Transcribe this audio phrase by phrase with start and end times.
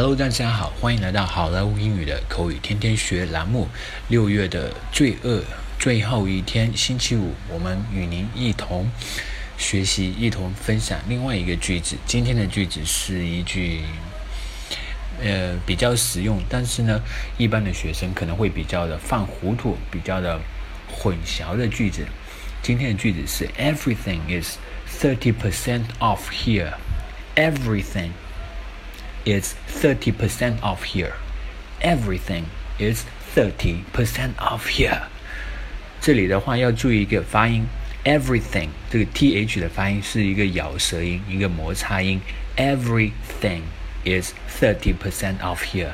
[0.00, 3.66] Hello，大家好，欢迎来到好莱坞英语的口语天天学栏目。
[4.06, 5.42] 六月的罪恶
[5.76, 8.88] 最后一天，星期五，我们与您一同
[9.56, 11.96] 学习，一同分享另外一个句子。
[12.06, 13.82] 今天的句子是一句，
[15.20, 17.02] 呃，比较实用，但是呢，
[17.36, 20.38] 一般的学生可能会比较的犯糊涂，比较的
[20.88, 22.06] 混淆的句子。
[22.62, 24.58] 今天的句子是 Everything is
[24.88, 26.74] thirty percent off here.
[27.34, 28.10] Everything.
[29.27, 31.13] is 30% off here.
[31.81, 32.45] Everything
[32.79, 33.05] is
[33.35, 35.03] 30% off here.
[36.01, 37.65] 这里的话要注意一个发音，
[38.03, 42.21] everything 这个 th 的发音是一个咬舌音，一个摩擦音。
[42.57, 43.63] Everything
[44.05, 45.93] is 30% off here.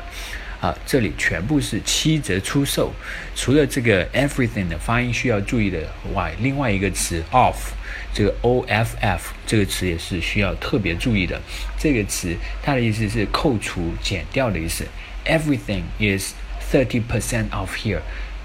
[0.65, 2.91] 啊，这里全部是七折出售。
[3.37, 5.79] 除了这个 everything 的发音需要注意的
[6.15, 7.75] 外，另外一个词 off，
[8.15, 11.39] 这个 o f f 这个词也是需要特别注意的。
[11.79, 14.87] 这个词它的意思是扣除、减掉的意思。
[15.27, 16.33] Everything is
[16.73, 18.01] thirty percent off here。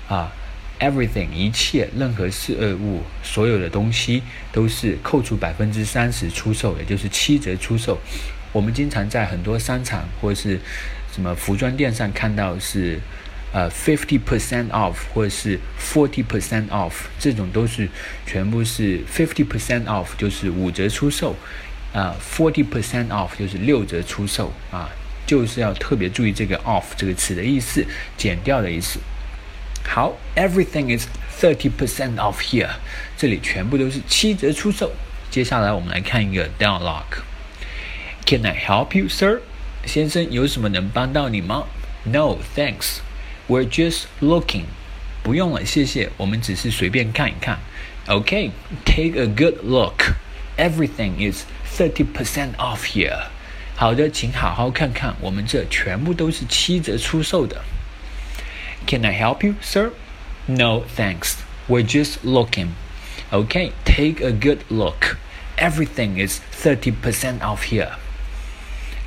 [0.10, 0.30] 啊
[0.82, 7.98] ，everything 一切、任何事物、所有的东西都是扣除百分之三十出售，也就是七折出售。
[8.52, 10.60] 我们经常在很多商场或是
[11.14, 13.00] 什么服装店上看到是，
[13.52, 17.88] 呃，fifty percent off 或者是 forty percent off，这种都是
[18.26, 21.36] 全部是 fifty percent off 就是五折出售，
[21.94, 24.90] 啊，forty percent off 就是六折出售，啊，
[25.26, 27.86] 就是要特别注意这个 off 这个词的意思，
[28.18, 29.00] 减掉的意思。
[29.84, 31.08] 好，everything is
[31.40, 32.70] thirty percent off here，
[33.18, 34.92] 这里全部都是七折出售。
[35.32, 37.24] 接下来我们来看一个 dialogue。
[38.29, 39.41] Can I help you, sir?
[39.85, 41.67] 先生，有什么能帮到你吗？
[42.05, 42.99] No, thanks.
[43.49, 44.65] We're just looking.
[45.23, 46.11] 不用了，谢谢。
[46.17, 47.59] 我们只是随便看一看。
[48.07, 48.51] Okay,
[48.85, 50.15] take a good look.
[50.57, 51.45] Everything is
[51.77, 53.27] thirty percent off here.
[53.77, 57.63] 好的，请好好看看，我们这全部都是七折出售的。
[58.87, 59.91] Can I help you, sir?
[60.47, 61.37] No, thanks.
[61.69, 62.69] We're just looking.
[63.31, 65.17] Okay, take a good look.
[65.57, 67.93] Everything is 30% off here.